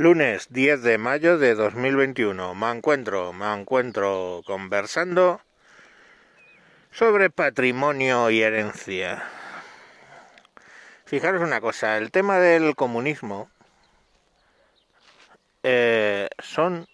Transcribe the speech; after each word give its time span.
Lunes 0.00 0.46
10 0.48 0.80
de 0.80 0.96
mayo 0.96 1.36
de 1.36 1.54
2021. 1.54 2.54
Me 2.54 2.70
encuentro, 2.70 3.34
me 3.34 3.52
encuentro 3.52 4.40
conversando 4.46 5.42
sobre 6.90 7.28
patrimonio 7.28 8.30
y 8.30 8.40
herencia. 8.40 9.22
Fijaros 11.04 11.42
una 11.42 11.60
cosa, 11.60 11.98
el 11.98 12.10
tema 12.10 12.38
del 12.38 12.74
comunismo 12.76 13.50
eh, 15.64 16.30
son 16.38 16.88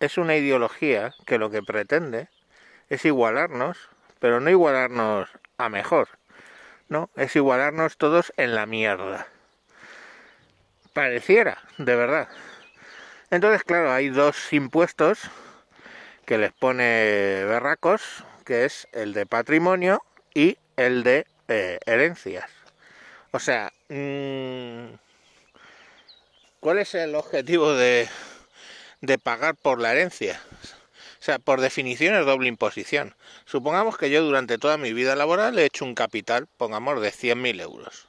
es 0.00 0.16
una 0.16 0.34
ideología 0.36 1.12
que 1.26 1.36
lo 1.36 1.50
que 1.50 1.60
pretende 1.62 2.30
es 2.88 3.04
igualarnos, 3.04 3.90
pero 4.18 4.40
no 4.40 4.48
igualarnos 4.48 5.28
a 5.58 5.68
mejor, 5.68 6.08
no, 6.88 7.10
es 7.16 7.36
igualarnos 7.36 7.98
todos 7.98 8.32
en 8.38 8.54
la 8.54 8.64
mierda. 8.64 9.26
Pareciera, 10.94 11.58
de 11.76 11.94
verdad. 11.94 12.28
Entonces, 13.30 13.64
claro, 13.64 13.92
hay 13.92 14.08
dos 14.08 14.52
impuestos 14.52 15.18
que 16.24 16.38
les 16.38 16.52
pone 16.52 17.44
berracos, 17.44 18.24
que 18.44 18.64
es 18.64 18.86
el 18.92 19.12
de 19.12 19.26
patrimonio 19.26 20.02
y 20.32 20.58
el 20.76 21.02
de 21.02 21.26
eh, 21.48 21.78
herencias. 21.86 22.50
O 23.32 23.40
sea, 23.40 23.72
mmm, 23.88 24.94
¿cuál 26.60 26.78
es 26.78 26.94
el 26.94 27.14
objetivo 27.14 27.72
de, 27.72 28.08
de 29.00 29.18
pagar 29.18 29.56
por 29.56 29.80
la 29.80 29.92
herencia? 29.92 30.40
O 31.18 31.22
sea, 31.26 31.40
por 31.40 31.60
definición 31.60 32.14
es 32.14 32.24
doble 32.24 32.48
imposición. 32.48 33.16
Supongamos 33.44 33.98
que 33.98 34.10
yo 34.10 34.22
durante 34.22 34.58
toda 34.58 34.76
mi 34.76 34.92
vida 34.92 35.16
laboral 35.16 35.58
he 35.58 35.64
hecho 35.64 35.84
un 35.84 35.96
capital, 35.96 36.46
pongamos, 36.56 37.00
de 37.00 37.10
100.000 37.10 37.60
euros. 37.60 38.06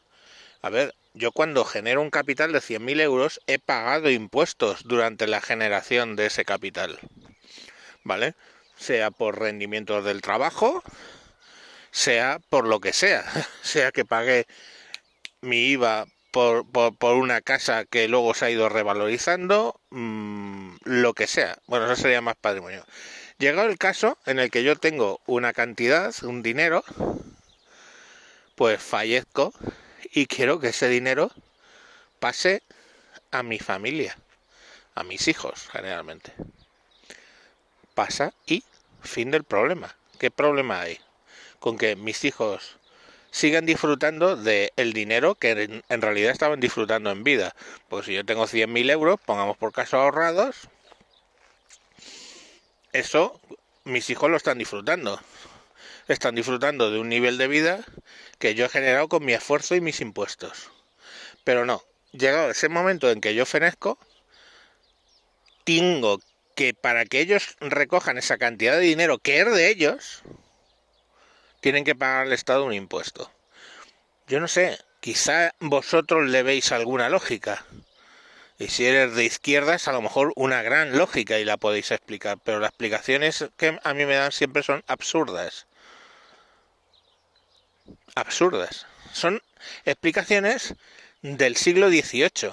A 0.62 0.70
ver, 0.70 0.94
yo 1.18 1.32
cuando 1.32 1.66
genero 1.66 2.02
un 2.02 2.10
capital 2.10 2.52
de 2.52 2.60
100.000 2.60 3.02
euros 3.02 3.42
he 3.48 3.60
pagado 3.60 4.10
impuestos 4.10 4.84
durante 4.84 5.28
la 5.28 5.42
generación 5.42 6.16
de 6.16 6.28
ese 6.28 6.46
capital. 6.46 7.00
¿Vale? 8.04 8.36
Sea 8.78 9.12
por 9.12 9.40
rendimientos 9.40 10.06
del 10.06 10.22
trabajo, 10.22 10.84
sea 11.92 12.40
por 12.50 12.68
lo 12.68 12.80
que 12.80 12.94
sea. 12.94 13.26
Sea 13.64 13.92
que 13.92 14.06
pagué 14.06 14.46
mi 15.42 15.72
IVA 15.72 16.06
por, 16.32 16.66
por, 16.70 17.16
una 17.16 17.42
casa 17.42 17.86
que 17.86 18.08
luego 18.08 18.34
se 18.34 18.46
ha 18.46 18.50
ido 18.50 18.70
revalorizando, 18.70 19.80
mmm, 19.90 20.76
lo 20.84 21.14
que 21.14 21.28
sea. 21.28 21.58
Bueno, 21.68 21.86
eso 21.86 22.02
sería 22.02 22.22
más 22.22 22.36
patrimonio. 22.36 22.86
Llegado 23.40 23.70
el 23.70 23.78
caso 23.78 24.18
en 24.26 24.40
el 24.40 24.52
que 24.52 24.64
yo 24.64 24.76
tengo 24.76 25.20
una 25.26 25.54
cantidad, 25.54 26.14
un 26.24 26.44
dinero, 26.44 26.84
pues 28.56 28.82
fallezco 28.82 29.54
y 30.12 30.28
quiero 30.28 30.60
que 30.60 30.70
ese 30.70 30.90
dinero 30.90 31.32
pase 32.20 32.64
a 33.32 33.44
mi 33.44 33.60
familia, 33.60 34.18
a 34.96 35.04
mis 35.04 35.28
hijos 35.28 35.68
generalmente. 35.72 36.34
Pasa 37.94 38.34
y 38.46 38.64
fin 39.02 39.32
del 39.32 39.44
problema. 39.44 39.96
¿Qué 40.20 40.32
problema 40.32 40.82
hay? 40.82 41.00
Con 41.60 41.78
que 41.78 41.96
mis 41.96 42.24
hijos 42.26 42.78
sigan 43.32 43.66
disfrutando 43.66 44.36
del 44.36 44.72
el 44.78 44.94
dinero 44.94 45.36
que 45.36 45.82
en, 45.90 46.02
realidad 46.02 46.32
estaban 46.32 46.60
disfrutando 46.60 47.12
en 47.12 47.24
vida. 47.24 47.56
Pues 47.90 48.06
si 48.06 48.14
yo 48.14 48.26
tengo 48.26 48.46
100.000 48.46 48.92
euros, 48.92 49.20
pongamos 49.26 49.58
por 49.58 49.72
caso 49.74 49.98
ahorrados, 49.98 50.70
eso 52.94 53.40
mis 53.84 54.10
hijos 54.10 54.30
lo 54.30 54.38
están 54.38 54.58
disfrutando 54.58 55.20
están 56.08 56.36
disfrutando 56.36 56.90
de 56.90 57.00
un 57.00 57.10
nivel 57.10 57.38
de 57.38 57.48
vida 57.48 57.86
que 58.40 58.56
yo 58.56 58.66
he 58.66 58.70
generado 58.70 59.08
con 59.08 59.26
mi 59.26 59.34
esfuerzo 59.34 59.76
y 59.76 59.82
mis 59.82 60.02
impuestos. 60.02 60.72
Pero 61.44 61.66
no, 61.66 61.84
llegado 62.12 62.50
ese 62.50 62.70
momento 62.70 63.10
en 63.10 63.22
que 63.22 63.36
yo 63.36 63.46
fenezco, 63.46 63.98
tengo 65.64 66.20
que 66.56 66.74
para 66.74 67.06
que 67.06 67.20
ellos 67.20 67.56
recojan 67.60 68.18
esa 68.18 68.38
cantidad 68.38 68.74
de 68.74 68.82
dinero 68.82 69.20
que 69.20 69.40
es 69.42 69.54
de 69.54 69.70
ellos, 69.70 70.24
tienen 71.62 71.84
que 71.84 71.96
pagar 71.96 72.28
al 72.28 72.34
Estado 72.34 72.66
un 72.66 72.74
impuesto. 72.74 73.32
Yo 74.28 74.40
no 74.40 74.48
sé, 74.48 74.78
quizá 75.00 75.54
vosotros 75.60 76.28
le 76.28 76.44
veis 76.44 76.72
alguna 76.72 77.10
lógica. 77.10 77.66
Y 78.60 78.70
si 78.70 78.86
eres 78.86 79.16
de 79.16 79.24
izquierdas, 79.24 79.88
a 79.88 79.92
lo 79.92 80.02
mejor 80.02 80.34
una 80.36 80.64
gran 80.64 80.98
lógica 80.98 81.38
y 81.38 81.46
la 81.46 81.58
podéis 81.58 81.92
explicar, 81.92 82.40
pero 82.44 82.60
las 82.60 82.70
explicaciones 82.70 83.46
que 83.56 83.80
a 83.84 83.94
mí 83.94 84.06
me 84.06 84.16
dan 84.16 84.32
siempre 84.32 84.64
son 84.64 84.84
absurdas 84.88 85.67
absurdas. 88.16 88.86
Son 89.14 89.42
explicaciones 89.86 90.76
del 91.22 91.56
siglo 91.56 91.90
XVIII 91.90 92.52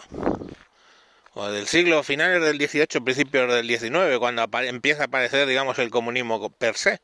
o 1.34 1.50
del 1.50 1.66
siglo 1.66 2.02
finales 2.02 2.40
del 2.42 2.56
XVIII, 2.56 3.04
principios 3.04 3.52
del 3.52 3.66
XIX, 3.66 4.18
cuando 4.18 4.48
empieza 4.62 5.02
a 5.02 5.06
aparecer, 5.06 5.46
digamos, 5.48 5.78
el 5.78 5.90
comunismo 5.90 6.50
per 6.50 6.76
se. 6.76 7.00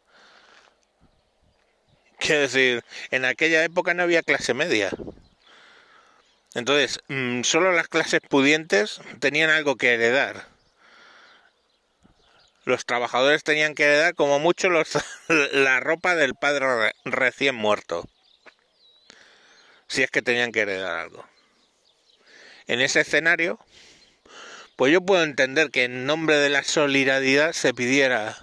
Quiero 2.18 2.42
decir, 2.42 2.84
en 3.10 3.24
aquella 3.24 3.64
época 3.64 3.94
no 3.94 4.02
había 4.02 4.22
clase 4.22 4.54
media. 4.54 4.90
Entonces, 6.54 7.00
mm, 7.08 7.42
solo 7.42 7.72
las 7.72 7.88
clases 7.88 8.20
pudientes 8.20 9.00
tenían 9.20 9.50
algo 9.50 9.76
que 9.76 9.94
heredar. 9.94 10.46
Los 12.64 12.84
trabajadores 12.84 13.42
tenían 13.42 13.74
que 13.74 13.84
heredar 13.84 14.14
como 14.14 14.38
mucho 14.38 14.68
los, 14.68 14.90
la 15.28 15.80
ropa 15.80 16.14
del 16.14 16.34
padre 16.34 16.92
recién 17.04 17.54
muerto 17.54 18.06
si 19.90 20.04
es 20.04 20.10
que 20.10 20.22
tenían 20.22 20.52
que 20.52 20.60
heredar 20.60 20.96
algo. 20.98 21.26
En 22.68 22.80
ese 22.80 23.00
escenario, 23.00 23.58
pues 24.76 24.92
yo 24.92 25.00
puedo 25.00 25.24
entender 25.24 25.70
que 25.70 25.84
en 25.84 26.06
nombre 26.06 26.36
de 26.36 26.48
la 26.48 26.62
solidaridad 26.62 27.52
se 27.52 27.74
pidiera 27.74 28.38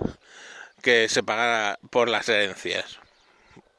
que 0.83 1.07
se 1.07 1.23
pagara 1.23 1.79
por 1.89 2.09
las 2.09 2.27
herencias. 2.27 2.99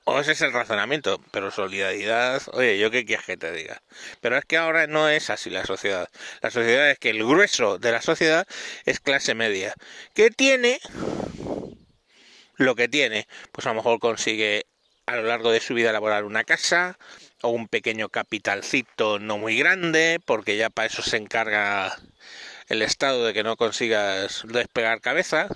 O 0.05 0.19
ese 0.19 0.33
es 0.33 0.41
el 0.41 0.55
razonamiento, 0.55 1.21
pero 1.31 1.51
solidaridad, 1.51 2.41
oye, 2.55 2.79
yo 2.79 2.91
qué 2.91 3.05
quieres 3.05 3.27
que 3.27 3.37
te 3.37 3.53
diga. 3.53 3.83
Pero 4.23 4.39
es 4.39 4.47
que 4.47 4.57
ahora 4.57 4.87
no 4.87 5.11
es 5.11 5.29
así 5.29 5.51
la 5.51 5.67
sociedad. 5.67 6.09
La 6.41 6.51
sociedad 6.51 6.91
es 6.91 6.99
que 6.99 7.11
el 7.11 7.19
grueso 7.19 7.79
de 7.79 7.93
la 7.93 8.01
sociedad 8.01 8.49
es 8.87 9.01
clase 9.01 9.35
media, 9.35 9.75
que 10.15 10.31
tiene 10.31 10.81
lo 12.57 12.75
que 12.75 12.89
tiene. 12.89 13.29
Pues 13.53 13.67
a 13.67 13.71
lo 13.71 13.75
mejor 13.75 14.01
consigue 14.01 14.65
a 15.05 15.17
lo 15.17 15.25
largo 15.25 15.53
de 15.53 15.61
su 15.61 15.75
vida 15.75 15.93
laboral 15.93 16.25
una 16.25 16.45
casa, 16.45 16.99
o 17.43 17.49
un 17.51 17.69
pequeño 17.69 18.09
capitalcito 18.09 19.19
no 19.19 19.39
muy 19.39 19.57
grande, 19.59 20.21
porque 20.25 20.57
ya 20.57 20.71
para 20.71 20.87
eso 20.87 21.03
se 21.03 21.17
encarga 21.17 21.97
el 22.69 22.83
Estado 22.83 23.27
de 23.27 23.35
que 23.35 23.43
no 23.43 23.57
consigas 23.57 24.43
despegar 24.47 25.01
cabeza. 25.01 25.49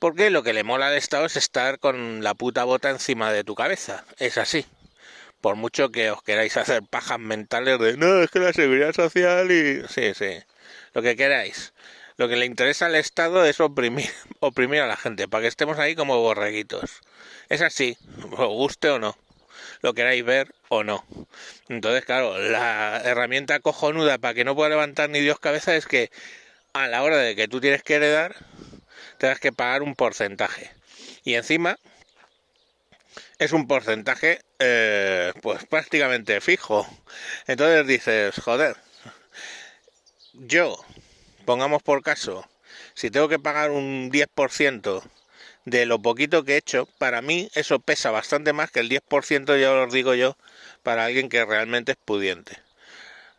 Porque 0.00 0.30
lo 0.30 0.42
que 0.42 0.52
le 0.52 0.64
mola 0.64 0.88
al 0.88 0.94
Estado 0.94 1.26
es 1.26 1.36
estar 1.36 1.78
con 1.78 2.22
la 2.22 2.34
puta 2.34 2.64
bota 2.64 2.90
encima 2.90 3.32
de 3.32 3.44
tu 3.44 3.54
cabeza. 3.54 4.04
Es 4.18 4.36
así. 4.36 4.66
Por 5.40 5.56
mucho 5.56 5.90
que 5.90 6.10
os 6.10 6.22
queráis 6.22 6.56
hacer 6.56 6.82
pajas 6.82 7.18
mentales 7.18 7.78
de 7.78 7.96
no, 7.96 8.22
es 8.22 8.30
que 8.30 8.40
la 8.40 8.52
seguridad 8.52 8.92
social 8.92 9.50
y. 9.50 9.82
Sí, 9.88 10.14
sí. 10.14 10.42
Lo 10.92 11.02
que 11.02 11.16
queráis. 11.16 11.72
Lo 12.16 12.28
que 12.28 12.36
le 12.36 12.46
interesa 12.46 12.86
al 12.86 12.94
Estado 12.94 13.44
es 13.44 13.60
oprimir, 13.60 14.10
oprimir 14.40 14.80
a 14.80 14.86
la 14.86 14.96
gente, 14.96 15.26
para 15.26 15.42
que 15.42 15.48
estemos 15.48 15.78
ahí 15.78 15.96
como 15.96 16.20
borreguitos. 16.20 17.00
Es 17.48 17.60
así, 17.60 17.96
os 18.32 18.48
guste 18.48 18.90
o 18.90 18.98
no 18.98 19.16
lo 19.84 19.92
queráis 19.92 20.24
ver 20.24 20.54
o 20.70 20.82
no. 20.82 21.04
Entonces, 21.68 22.06
claro, 22.06 22.38
la 22.38 23.02
herramienta 23.04 23.60
cojonuda 23.60 24.16
para 24.16 24.32
que 24.32 24.42
no 24.42 24.54
pueda 24.54 24.70
levantar 24.70 25.10
ni 25.10 25.20
Dios 25.20 25.38
cabeza 25.38 25.76
es 25.76 25.84
que 25.84 26.10
a 26.72 26.88
la 26.88 27.02
hora 27.02 27.18
de 27.18 27.36
que 27.36 27.48
tú 27.48 27.60
tienes 27.60 27.82
que 27.82 27.96
heredar, 27.96 28.34
tengas 29.18 29.40
que 29.40 29.52
pagar 29.52 29.82
un 29.82 29.94
porcentaje. 29.94 30.70
Y 31.22 31.34
encima 31.34 31.78
es 33.38 33.52
un 33.52 33.68
porcentaje 33.68 34.40
eh, 34.58 35.34
pues 35.42 35.66
prácticamente 35.66 36.40
fijo. 36.40 36.86
Entonces 37.46 37.86
dices, 37.86 38.36
joder, 38.42 38.76
yo, 40.32 40.82
pongamos 41.44 41.82
por 41.82 42.02
caso, 42.02 42.48
si 42.94 43.10
tengo 43.10 43.28
que 43.28 43.38
pagar 43.38 43.70
un 43.70 44.10
10% 44.10 45.02
de 45.64 45.86
lo 45.86 46.00
poquito 46.00 46.44
que 46.44 46.54
he 46.54 46.56
hecho, 46.56 46.86
para 46.98 47.22
mí 47.22 47.50
eso 47.54 47.78
pesa 47.78 48.10
bastante 48.10 48.52
más 48.52 48.70
que 48.70 48.80
el 48.80 48.88
10%, 48.88 49.58
ya 49.60 49.72
os 49.72 49.92
digo 49.92 50.14
yo, 50.14 50.36
para 50.82 51.04
alguien 51.04 51.28
que 51.28 51.44
realmente 51.44 51.92
es 51.92 51.98
pudiente. 51.98 52.58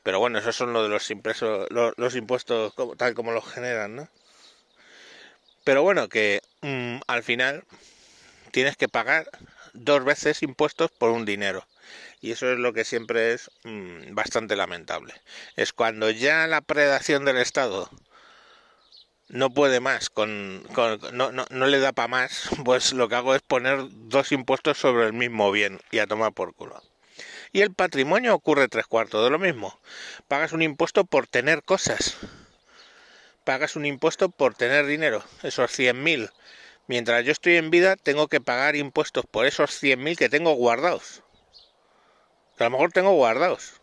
Pero 0.04 0.20
bueno, 0.20 0.40
esos 0.40 0.56
son 0.56 0.74
lo 0.74 0.84
de 0.84 0.90
los, 0.90 1.10
impresos, 1.10 1.68
los, 1.72 2.16
impuestos 2.16 2.74
tal 2.98 3.16
como 3.16 3.32
los 3.32 3.46
generan, 3.46 3.96
¿no? 3.96 4.10
Pero 5.64 5.82
bueno, 5.82 6.10
que 6.10 6.42
mm, 6.62 6.98
al 7.08 7.24
final 7.24 7.64
tienes 8.52 8.78
que 8.78 8.88
pagar 8.88 9.28
dos 9.74 10.04
veces 10.06 10.44
impuestos 10.44 10.92
por 10.92 11.10
un 11.10 11.26
dinero. 11.26 11.66
Y 12.22 12.32
eso 12.32 12.52
es 12.52 12.60
lo 12.60 12.74
que 12.74 12.86
siempre 12.86 13.34
es 13.34 13.52
mm, 13.64 14.14
bastante 14.14 14.56
lamentable. 14.56 15.14
Es 15.56 15.74
cuando 15.74 16.12
ya 16.12 16.48
la 16.48 16.62
predación 16.62 17.26
del 17.26 17.38
Estado 17.38 17.90
no 19.28 19.50
puede 19.50 19.80
más, 19.80 20.10
con, 20.10 20.64
no, 21.14 21.32
no, 21.32 21.46
no, 21.50 21.66
le 21.68 21.80
da 21.80 21.94
para 21.94 22.08
más, 22.08 22.50
pues 22.64 22.94
lo 22.94 23.10
que 23.10 23.16
hago 23.16 23.36
es 23.36 23.42
poner 23.42 23.80
dos 23.90 24.32
impuestos 24.32 24.78
sobre 24.78 25.08
el 25.08 25.14
mismo 25.14 25.52
bien 25.52 25.80
y 25.92 26.00
a 26.00 26.08
tomar 26.08 26.34
por 26.34 26.54
culo. 26.54 26.82
Y 27.52 27.62
el 27.62 27.74
patrimonio 27.74 28.36
ocurre 28.36 28.68
tres 28.68 28.86
cuartos 28.86 29.24
de 29.24 29.30
lo 29.30 29.40
mismo. 29.40 29.80
Pagas 30.28 30.52
un 30.52 30.62
impuesto 30.62 31.06
por 31.06 31.26
tener 31.26 31.64
cosas. 31.64 32.18
Pagas 33.46 33.76
un 33.76 33.86
impuesto 33.86 34.30
por 34.30 34.56
tener 34.56 34.86
dinero, 34.86 35.24
esos 35.42 35.72
100.000. 35.72 36.32
Mientras 36.88 37.24
yo 37.24 37.32
estoy 37.32 37.56
en 37.56 37.72
vida, 37.72 37.96
tengo 37.96 38.28
que 38.28 38.42
pagar 38.42 38.76
impuestos 38.76 39.26
por 39.26 39.46
esos 39.46 39.72
100.000 39.82 40.18
que 40.18 40.30
tengo 40.30 40.54
guardados. 40.54 41.24
a 42.60 42.66
lo 42.66 42.72
mejor 42.72 42.92
tengo 42.92 43.14
guardados. 43.14 43.82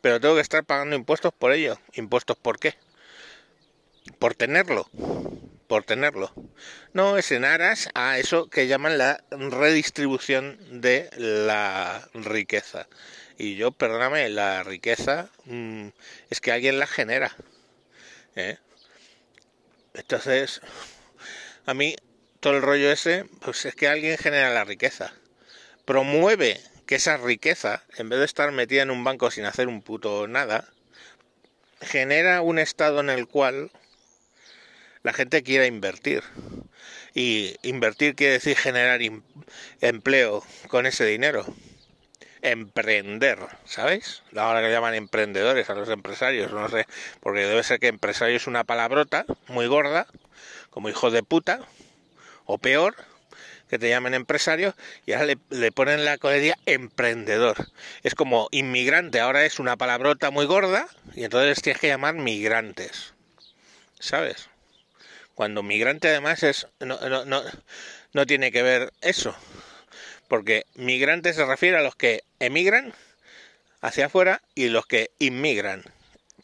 Pero 0.00 0.20
tengo 0.20 0.34
que 0.34 0.40
estar 0.40 0.64
pagando 0.64 0.96
impuestos 0.96 1.32
por 1.34 1.52
ello. 1.52 1.78
¿Impuestos 1.92 2.36
por 2.36 2.58
qué? 2.58 2.74
Por 4.18 4.34
tenerlo 4.34 4.88
por 5.66 5.84
tenerlo. 5.84 6.32
No 6.92 7.18
es 7.18 7.32
en 7.32 7.44
aras 7.44 7.88
a 7.94 8.18
eso 8.18 8.48
que 8.48 8.66
llaman 8.66 8.98
la 8.98 9.24
redistribución 9.30 10.58
de 10.80 11.10
la 11.16 12.08
riqueza. 12.14 12.86
Y 13.38 13.56
yo, 13.56 13.72
perdóname, 13.72 14.28
la 14.28 14.62
riqueza 14.62 15.30
mm, 15.46 15.88
es 16.30 16.40
que 16.40 16.52
alguien 16.52 16.78
la 16.78 16.86
genera. 16.86 17.34
¿eh? 18.36 18.58
Entonces, 19.94 20.60
a 21.66 21.74
mí 21.74 21.96
todo 22.40 22.54
el 22.54 22.62
rollo 22.62 22.92
ese, 22.92 23.24
pues 23.40 23.64
es 23.64 23.74
que 23.74 23.88
alguien 23.88 24.18
genera 24.18 24.50
la 24.54 24.64
riqueza. 24.64 25.12
Promueve 25.84 26.60
que 26.86 26.96
esa 26.96 27.16
riqueza, 27.16 27.82
en 27.96 28.08
vez 28.10 28.18
de 28.18 28.26
estar 28.26 28.52
metida 28.52 28.82
en 28.82 28.90
un 28.90 29.02
banco 29.02 29.30
sin 29.30 29.44
hacer 29.44 29.68
un 29.68 29.82
puto 29.82 30.28
nada, 30.28 30.68
genera 31.80 32.42
un 32.42 32.58
estado 32.58 33.00
en 33.00 33.10
el 33.10 33.26
cual 33.26 33.70
la 35.04 35.12
gente 35.12 35.44
quiera 35.44 35.66
invertir. 35.66 36.24
Y 37.14 37.54
invertir 37.62 38.16
quiere 38.16 38.32
decir 38.32 38.56
generar 38.56 39.00
empleo 39.80 40.42
con 40.66 40.86
ese 40.86 41.04
dinero. 41.04 41.46
Emprender, 42.42 43.38
¿sabéis? 43.64 44.22
Ahora 44.34 44.60
que 44.60 44.70
llaman 44.70 44.94
emprendedores 44.94 45.70
a 45.70 45.74
los 45.74 45.88
empresarios, 45.88 46.52
no 46.52 46.68
sé, 46.68 46.86
porque 47.20 47.46
debe 47.46 47.62
ser 47.62 47.78
que 47.78 47.86
empresario 47.86 48.36
es 48.36 48.46
una 48.46 48.64
palabrota 48.64 49.24
muy 49.46 49.66
gorda, 49.66 50.06
como 50.70 50.88
hijo 50.88 51.10
de 51.10 51.22
puta, 51.22 51.60
o 52.44 52.58
peor, 52.58 52.96
que 53.68 53.78
te 53.78 53.88
llamen 53.88 54.14
empresario 54.14 54.74
y 55.06 55.12
ahora 55.12 55.34
le, 55.50 55.72
ponen 55.72 56.04
la 56.04 56.18
comedia 56.18 56.58
emprendedor. 56.66 57.56
Es 58.02 58.14
como 58.14 58.48
inmigrante, 58.50 59.20
ahora 59.20 59.44
es 59.44 59.58
una 59.58 59.76
palabrota 59.76 60.30
muy 60.30 60.46
gorda 60.46 60.86
y 61.14 61.24
entonces 61.24 61.62
tienes 61.62 61.80
que 61.80 61.88
llamar 61.88 62.14
migrantes. 62.14 63.14
¿Sabes? 63.98 64.50
Cuando 65.34 65.62
migrante 65.62 66.08
además 66.08 66.42
es 66.42 66.68
no, 66.80 66.98
no, 67.08 67.24
no, 67.24 67.42
no 68.12 68.26
tiene 68.26 68.52
que 68.52 68.62
ver 68.62 68.92
eso. 69.00 69.34
Porque 70.28 70.64
migrante 70.74 71.32
se 71.32 71.44
refiere 71.44 71.76
a 71.78 71.82
los 71.82 71.96
que 71.96 72.22
emigran 72.38 72.94
hacia 73.80 74.06
afuera 74.06 74.40
y 74.54 74.68
los 74.68 74.86
que 74.86 75.10
inmigran. 75.18 75.84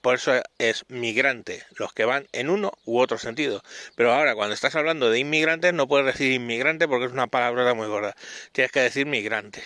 Por 0.03 0.15
eso 0.15 0.43
es 0.59 0.85
migrante, 0.89 1.63
los 1.77 1.93
que 1.93 2.07
van 2.07 2.27
en 2.33 2.49
uno 2.49 2.73
u 2.87 3.01
otro 3.01 3.19
sentido. 3.19 3.63
Pero 3.97 4.13
ahora, 4.13 4.35
cuando 4.35 4.55
estás 4.55 4.75
hablando 4.75 5.11
de 5.11 5.19
inmigrantes, 5.19 5.75
no 5.75 5.89
puedes 5.89 6.07
decir 6.07 6.33
inmigrante 6.33 6.89
porque 6.89 7.07
es 7.07 7.13
una 7.13 7.27
palabra 7.27 7.75
muy 7.75 7.87
gorda. 7.87 8.17
Tienes 8.53 8.73
que 8.73 8.81
decir 8.81 9.07
migrante. 9.07 9.63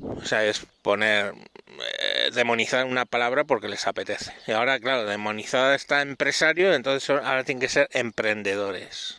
O 0.00 0.24
sea, 0.24 0.44
es 0.44 0.64
poner, 0.82 1.34
eh, 1.34 2.30
demonizar 2.32 2.84
una 2.84 3.04
palabra 3.04 3.44
porque 3.44 3.68
les 3.68 3.86
apetece. 3.86 4.32
Y 4.46 4.52
ahora, 4.52 4.78
claro, 4.78 5.04
demonizada 5.04 5.74
está 5.74 6.02
empresario, 6.02 6.72
entonces 6.72 7.10
ahora 7.10 7.44
tienen 7.44 7.60
que 7.60 7.68
ser 7.68 7.88
emprendedores. 7.92 9.18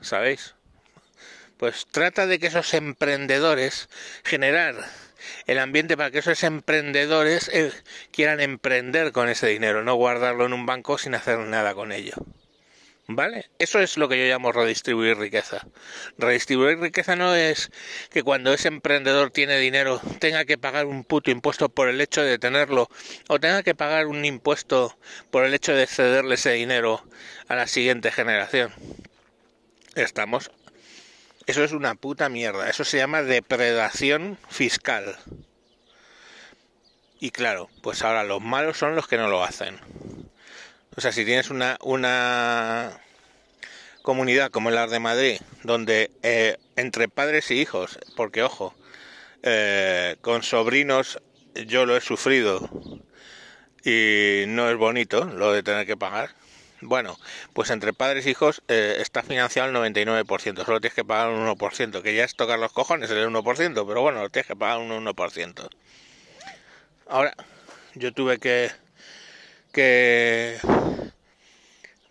¿Sabéis? 0.00 0.54
Pues 1.56 1.86
trata 1.90 2.26
de 2.26 2.38
que 2.38 2.48
esos 2.48 2.74
emprendedores 2.74 3.88
generar 4.24 4.76
el 5.46 5.58
ambiente 5.58 5.96
para 5.96 6.10
que 6.10 6.18
esos 6.18 6.42
emprendedores 6.44 7.48
eh, 7.52 7.72
quieran 8.12 8.40
emprender 8.40 9.12
con 9.12 9.28
ese 9.28 9.48
dinero, 9.48 9.82
no 9.82 9.94
guardarlo 9.94 10.46
en 10.46 10.52
un 10.52 10.66
banco 10.66 10.98
sin 10.98 11.14
hacer 11.14 11.38
nada 11.38 11.74
con 11.74 11.92
ello. 11.92 12.14
¿Vale? 13.08 13.48
Eso 13.60 13.78
es 13.78 13.96
lo 13.96 14.08
que 14.08 14.18
yo 14.18 14.24
llamo 14.24 14.50
redistribuir 14.50 15.16
riqueza. 15.16 15.64
Redistribuir 16.18 16.80
riqueza 16.80 17.14
no 17.14 17.36
es 17.36 17.70
que 18.10 18.24
cuando 18.24 18.52
ese 18.52 18.66
emprendedor 18.66 19.30
tiene 19.30 19.58
dinero 19.58 20.00
tenga 20.18 20.44
que 20.44 20.58
pagar 20.58 20.86
un 20.86 21.04
puto 21.04 21.30
impuesto 21.30 21.68
por 21.68 21.88
el 21.88 22.00
hecho 22.00 22.22
de 22.22 22.38
tenerlo 22.40 22.88
o 23.28 23.38
tenga 23.38 23.62
que 23.62 23.76
pagar 23.76 24.08
un 24.08 24.24
impuesto 24.24 24.98
por 25.30 25.44
el 25.44 25.54
hecho 25.54 25.72
de 25.72 25.86
cederle 25.86 26.34
ese 26.34 26.50
dinero 26.52 27.04
a 27.46 27.54
la 27.54 27.68
siguiente 27.68 28.10
generación. 28.10 28.72
Estamos... 29.94 30.50
Eso 31.46 31.62
es 31.62 31.70
una 31.70 31.94
puta 31.94 32.28
mierda. 32.28 32.68
Eso 32.68 32.82
se 32.82 32.96
llama 32.96 33.22
depredación 33.22 34.36
fiscal. 34.48 35.16
Y 37.20 37.30
claro, 37.30 37.70
pues 37.82 38.02
ahora 38.02 38.24
los 38.24 38.42
malos 38.42 38.78
son 38.78 38.96
los 38.96 39.06
que 39.06 39.16
no 39.16 39.28
lo 39.28 39.44
hacen. 39.44 39.78
O 40.96 41.00
sea, 41.02 41.12
si 41.12 41.26
tienes 41.26 41.50
una, 41.50 41.76
una 41.82 42.98
comunidad 44.00 44.50
como 44.50 44.70
la 44.70 44.86
de 44.86 44.98
Madrid, 44.98 45.40
donde 45.62 46.10
eh, 46.22 46.56
entre 46.76 47.08
padres 47.08 47.50
y 47.50 47.60
hijos, 47.60 47.98
porque 48.16 48.42
ojo, 48.42 48.74
eh, 49.42 50.16
con 50.22 50.42
sobrinos 50.42 51.20
yo 51.66 51.84
lo 51.84 51.96
he 51.98 52.00
sufrido 52.00 52.70
y 53.84 54.44
no 54.48 54.70
es 54.70 54.76
bonito 54.78 55.24
lo 55.24 55.52
de 55.52 55.62
tener 55.62 55.86
que 55.86 55.98
pagar. 55.98 56.30
Bueno, 56.80 57.18
pues 57.52 57.68
entre 57.70 57.92
padres 57.92 58.24
e 58.24 58.30
hijos 58.30 58.62
eh, 58.68 58.96
está 58.98 59.22
financiado 59.22 59.68
el 59.68 59.94
99%, 59.94 60.64
solo 60.64 60.80
tienes 60.80 60.94
que 60.94 61.04
pagar 61.04 61.28
un 61.28 61.46
1%, 61.46 62.00
que 62.00 62.14
ya 62.14 62.24
es 62.24 62.36
tocar 62.36 62.58
los 62.58 62.72
cojones 62.72 63.10
el 63.10 63.28
1%, 63.28 63.86
pero 63.86 64.00
bueno, 64.00 64.28
tienes 64.30 64.46
que 64.46 64.56
pagar 64.56 64.78
un 64.78 64.90
1%. 64.90 65.68
Ahora, 67.08 67.34
yo 67.94 68.12
tuve 68.12 68.38
que 68.38 68.70
que 69.76 70.56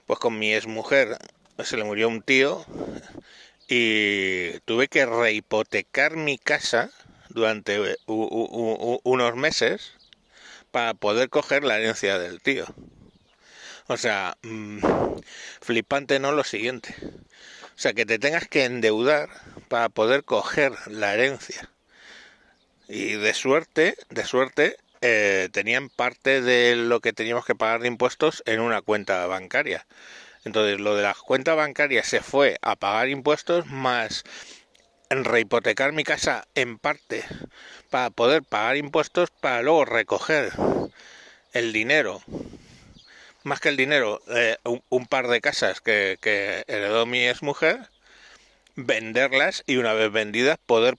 pues 0.05 0.19
con 0.19 0.37
mi 0.37 0.53
exmujer 0.53 1.17
se 1.63 1.77
le 1.77 1.83
murió 1.83 2.07
un 2.07 2.21
tío 2.21 2.63
y 3.67 4.59
tuve 4.65 4.87
que 4.87 5.07
rehipotecar 5.07 6.15
mi 6.15 6.37
casa 6.37 6.91
durante 7.29 7.97
unos 8.05 9.35
meses 9.35 9.93
para 10.69 10.93
poder 10.93 11.29
coger 11.29 11.63
la 11.63 11.79
herencia 11.79 12.19
del 12.19 12.39
tío. 12.39 12.67
O 13.87 13.97
sea, 13.97 14.37
mm, 14.43 14.81
flipante 15.59 16.19
no 16.19 16.33
lo 16.33 16.43
siguiente. 16.43 16.93
O 17.01 17.79
sea, 17.79 17.93
que 17.93 18.05
te 18.05 18.19
tengas 18.19 18.47
que 18.47 18.65
endeudar 18.65 19.29
para 19.69 19.89
poder 19.89 20.23
coger 20.23 20.73
la 20.85 21.15
herencia. 21.15 21.71
Y 22.87 23.13
de 23.13 23.33
suerte, 23.33 23.97
de 24.11 24.23
suerte, 24.23 24.77
eh, 25.07 25.49
tenían 25.51 25.89
parte 25.89 26.41
de 26.41 26.75
lo 26.75 26.99
que 26.99 27.13
teníamos 27.13 27.45
que 27.45 27.53
pagar 27.53 27.81
de 27.81 27.87
impuestos 27.87 28.41
en 28.47 28.59
una 28.59 28.81
cuenta 28.81 29.27
bancaria. 29.27 29.85
Entonces 30.45 30.79
lo 30.79 30.95
de 30.95 31.03
la 31.03 31.13
cuenta 31.13 31.53
bancaria 31.53 32.03
se 32.03 32.21
fue 32.21 32.57
a 32.63 32.75
pagar 32.75 33.09
impuestos 33.09 33.67
más 33.67 34.23
rehipotecar 35.11 35.91
mi 35.91 36.03
casa 36.03 36.47
en 36.55 36.79
parte 36.79 37.23
para 37.91 38.09
poder 38.09 38.41
pagar 38.41 38.77
impuestos 38.77 39.29
para 39.29 39.61
luego 39.61 39.85
recoger 39.85 40.51
el 41.53 41.71
dinero 41.71 42.23
más 43.43 43.59
que 43.59 43.69
el 43.69 43.77
dinero 43.77 44.23
eh, 44.29 44.57
un, 44.89 45.05
par 45.05 45.27
de 45.27 45.39
casas 45.39 45.81
que, 45.81 46.17
que 46.19 46.63
heredó 46.67 47.05
mi 47.05 47.27
exmujer 47.27 47.91
venderlas 48.75 49.63
y 49.67 49.77
una 49.77 49.93
vez 49.93 50.11
vendidas 50.11 50.57
poder 50.65 50.97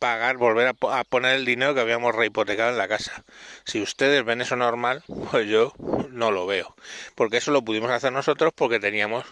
pagar, 0.00 0.38
volver 0.38 0.66
a, 0.66 1.04
poner 1.04 1.36
el 1.36 1.44
dinero 1.44 1.74
que 1.74 1.80
habíamos 1.80 2.14
rehipotecado 2.14 2.70
en 2.70 2.78
la 2.78 2.88
casa. 2.88 3.22
Si 3.64 3.80
ustedes 3.80 4.24
ven 4.24 4.40
eso 4.40 4.56
normal, 4.56 5.04
pues 5.30 5.46
yo 5.46 5.74
no 6.10 6.32
lo 6.32 6.46
veo. 6.46 6.74
Porque 7.14 7.36
eso 7.36 7.52
lo 7.52 7.62
pudimos 7.62 7.90
hacer 7.90 8.10
nosotros 8.12 8.52
porque 8.56 8.80
teníamos, 8.80 9.26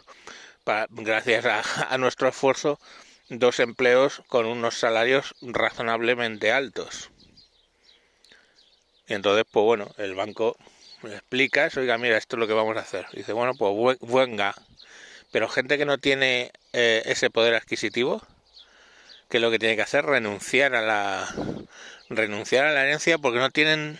gracias 0.91 1.47
a, 1.47 1.99
nuestro 1.99 2.29
esfuerzo, 2.29 2.79
dos 3.31 3.59
empleos 3.59 4.23
con 4.29 4.47
unos 4.47 4.79
salarios 4.79 5.35
razonablemente 5.41 6.53
altos. 6.53 7.11
Y 9.09 9.15
entonces, 9.15 9.47
pues 9.51 9.65
bueno, 9.65 9.91
el 9.97 10.15
banco 10.15 10.57
me 11.03 11.15
explica, 11.15 11.71
oiga, 11.77 11.97
mira, 11.97 12.19
esto 12.19 12.37
es 12.37 12.41
lo 12.41 12.47
que 12.47 12.53
vamos 12.53 12.77
a 12.77 12.81
hacer. 12.81 13.07
dice, 13.15 13.33
bueno, 13.33 13.55
pues 13.55 13.99
venga. 14.03 14.55
Pero 15.33 15.49
gente 15.49 15.79
que 15.79 15.87
no 15.87 15.97
tiene 15.97 16.53
eh, 16.75 17.03
ese 17.07 17.31
poder 17.31 17.55
adquisitivo, 17.55 18.23
que 19.29 19.41
lo 19.41 19.51
que 19.51 19.59
tiene 19.59 19.77
que 19.77 19.83
hacer 19.83 20.05
es 20.05 20.11
renunciar 20.11 20.75
a 20.75 20.83
la 20.83 21.29
renunciar 22.11 22.65
a 22.65 22.73
la 22.73 22.83
herencia 22.85 23.19
porque 23.19 23.39
no 23.39 23.51
tienen 23.51 23.99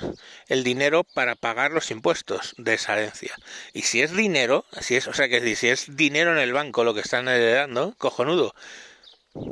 el 0.49 0.65
dinero 0.65 1.05
para 1.05 1.37
pagar 1.37 1.73
los 1.73 1.91
impuestos 1.91 2.55
de 2.57 2.75
esa 2.75 2.95
herencia. 2.95 3.35
Y 3.73 3.83
si 3.83 4.01
es 4.03 4.17
dinero, 4.17 4.65
si 4.81 4.97
es, 4.97 5.07
o 5.09 5.13
sea 5.13 5.29
que 5.29 5.55
si 5.57 5.69
es 5.69 5.95
dinero 5.97 6.33
en 6.33 6.39
el 6.39 6.53
banco 6.53 6.85
lo 6.85 6.95
que 6.95 7.01
están 7.01 7.29
heredando, 7.29 7.95
cojonudo. 7.99 8.55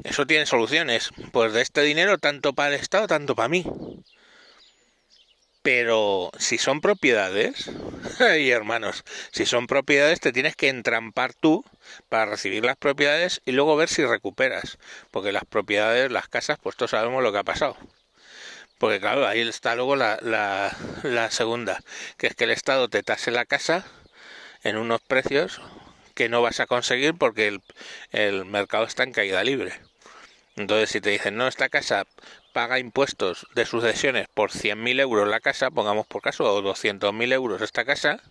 Eso 0.05 0.27
tiene 0.27 0.47
soluciones. 0.47 1.11
Pues 1.33 1.53
de 1.53 1.63
este 1.63 1.83
dinero 1.83 2.19
tanto 2.19 2.55
para 2.55 2.75
el 2.75 2.81
Estado, 2.81 3.07
tanto 3.07 3.35
para 3.35 3.49
mí. 3.49 3.65
Pero 5.67 6.31
si 6.39 6.59
son 6.59 6.81
propiedades, 6.81 7.73
y 8.39 8.51
hermanos, 8.51 9.03
si 9.33 9.47
son 9.47 9.67
propiedades 9.67 10.21
te 10.21 10.31
tienes 10.31 10.55
que 10.55 10.69
entrampar 10.69 11.35
tú 11.35 11.65
para 12.09 12.27
recibir 12.27 12.65
las 12.65 12.77
propiedades 12.77 13.43
y 13.45 13.51
luego 13.51 13.75
ver 13.75 13.89
si 13.89 14.05
recuperas. 14.05 14.79
Porque 15.11 15.33
las 15.33 15.45
propiedades, 15.45 16.13
las 16.13 16.29
casas, 16.29 16.61
pues 16.63 16.77
todos 16.77 16.93
sabemos 16.93 17.21
lo 17.21 17.33
que 17.33 17.39
ha 17.39 17.43
pasado. 17.43 17.77
Porque 18.79 19.01
claro, 19.01 19.27
ahí 19.27 19.41
está 19.41 19.75
luego 19.75 19.97
la, 19.97 20.21
la, 20.23 20.71
la 21.03 21.33
segunda, 21.33 21.81
que 22.17 22.29
es 22.29 22.37
que 22.37 22.45
el 22.45 22.53
Estado 22.53 22.87
te 22.89 23.03
tase 23.03 23.33
la 23.33 23.45
casa 23.45 23.85
en 24.63 24.77
unos 24.77 25.01
precios 25.01 25.61
que 26.15 26.29
no 26.29 26.43
vas 26.43 26.61
a 26.61 26.67
conseguir 26.69 27.15
porque 27.15 27.49
el, 27.49 27.61
el 28.13 28.45
mercado 28.45 28.85
está 28.85 29.03
en 29.03 29.11
caída 29.11 29.43
libre. 29.43 29.73
Entonces, 30.55 30.91
si 30.91 31.01
te 31.01 31.11
dicen, 31.11 31.37
no, 31.37 31.49
esta 31.49 31.69
casa 31.69 32.07
paga 32.57 32.79
impuestos 32.79 33.47
de 33.55 33.67
sucesiones 33.67 34.29
por 34.33 34.51
100.000 34.51 34.99
euros 35.01 35.29
la 35.29 35.41
casa, 35.41 35.71
pongamos 35.71 36.07
por 36.07 36.23
caso, 36.23 36.45
o 36.45 36.63
200.000 36.63 37.35
euros 37.35 37.61
esta 37.61 37.85
casa, 37.85 38.23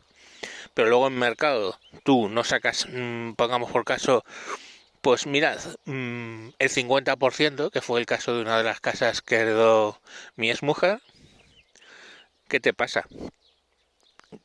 pero 0.74 0.90
luego 0.90 1.06
en 1.06 1.20
mercado 1.20 1.80
tú 2.04 2.28
no 2.28 2.44
sacas, 2.44 2.88
mm, 2.90 3.34
pongamos 3.34 3.70
por 3.72 3.86
caso, 3.86 4.26
pues 5.02 5.28
mirad, 5.28 5.60
mm, 5.86 6.50
el 6.58 6.70
50%, 6.72 7.70
que 7.70 7.82
fue 7.82 8.00
el 8.00 8.08
caso 8.08 8.34
de 8.34 8.42
una 8.42 8.58
de 8.58 8.64
las 8.64 8.82
casas 8.82 9.22
que 9.22 9.36
heredó 9.36 10.02
mi 10.38 10.50
exmujer, 10.50 11.02
¿qué 12.48 12.60
te 12.60 12.74
pasa? 12.74 13.06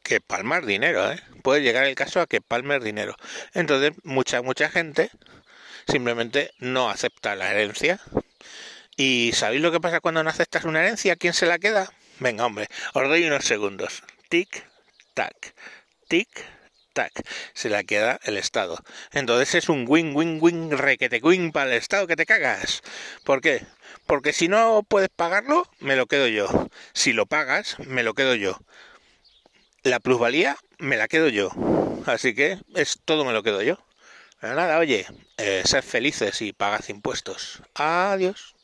Que 0.03 0.21
palmar 0.21 0.67
dinero, 0.67 1.11
¿eh? 1.11 1.23
Puede 1.43 1.63
llegar 1.63 1.85
el 1.87 1.95
caso 1.95 2.21
a 2.21 2.27
que 2.27 2.43
palmer 2.43 2.83
dinero. 2.83 3.17
Entonces, 3.55 3.93
mucha, 4.05 4.43
mucha 4.43 4.69
gente 4.69 5.11
simplemente 5.89 6.51
no 6.59 6.91
acepta 6.91 7.35
la 7.35 7.51
herencia. 7.51 7.99
¿Y 9.03 9.33
sabéis 9.33 9.63
lo 9.63 9.73
que 9.73 9.81
pasa 9.81 10.01
cuando 10.01 10.23
no 10.23 10.29
aceptas 10.29 10.67
una 10.67 10.81
herencia? 10.81 11.17
¿Quién 11.17 11.33
se 11.33 11.47
la 11.47 11.59
queda? 11.59 11.91
Venga, 12.19 12.45
hombre, 12.45 12.69
os 12.93 13.09
doy 13.09 13.25
unos 13.25 13.47
segundos. 13.47 14.03
Tic, 14.29 14.67
tac, 15.15 15.55
tic, 16.07 16.29
tac, 16.93 17.11
se 17.55 17.71
la 17.71 17.83
queda 17.83 18.21
el 18.25 18.37
Estado. 18.37 18.77
Entonces 19.13 19.55
es 19.55 19.71
un 19.71 19.87
win, 19.89 20.15
win, 20.15 20.37
win, 20.39 20.77
requete 20.77 21.19
win 21.23 21.51
para 21.51 21.71
el 21.71 21.79
Estado 21.79 22.07
que 22.07 22.15
te 22.15 22.27
cagas. 22.27 22.83
¿Por 23.25 23.41
qué? 23.41 23.65
Porque 24.05 24.35
si 24.35 24.49
no 24.49 24.85
puedes 24.87 25.09
pagarlo, 25.09 25.67
me 25.79 25.97
lo 25.97 26.05
quedo 26.05 26.29
yo. 26.29 26.69
Si 26.93 27.15
lo 27.15 27.25
pagas, 27.25 27.79
me 27.79 28.03
lo 28.03 28.13
quedo 28.13 28.35
yo. 28.35 28.59
La 29.83 30.01
plusvalía, 30.01 30.59
me 30.77 30.99
la 30.99 31.09
quedo 31.09 31.29
yo. 31.29 31.51
Así 32.05 32.35
que 32.35 32.59
es 32.75 32.99
todo 33.07 33.25
me 33.25 33.33
lo 33.33 33.43
quedo 33.43 33.63
yo. 33.63 33.83
Pero 34.43 34.57
nada, 34.57 34.79
oye, 34.79 35.07
eh, 35.39 35.63
sed 35.65 35.83
felices 35.83 36.43
y 36.43 36.53
pagad 36.53 36.87
impuestos. 36.91 37.63
Adiós. 37.73 38.60